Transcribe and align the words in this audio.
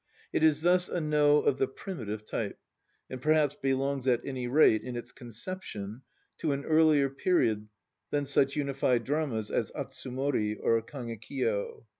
It 0.33 0.41
is 0.41 0.61
thus 0.61 0.89
a 0.89 0.99
No 0.99 1.41
of 1.43 1.59
the 1.59 1.67
primitive 1.67 2.25
type, 2.25 2.57
and 3.07 3.21
perhaps 3.21 3.55
belongs, 3.55 4.07
at 4.07 4.19
any 4.25 4.47
rate 4.47 4.81
in 4.81 4.95
its 4.95 5.11
conception, 5.11 6.01
to 6.39 6.53
an 6.53 6.65
earlier 6.65 7.07
period 7.07 7.67
than 8.09 8.25
such 8.25 8.55
unified 8.55 9.03
dramas 9.03 9.51
as 9.51 9.69
Atsumori 9.75 10.57
or 10.59 10.81
Kagekiyo. 10.81 11.85